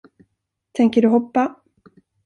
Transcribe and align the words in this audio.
Tänker 0.71 1.01
du 1.01 1.07
hoppa? 1.07 1.61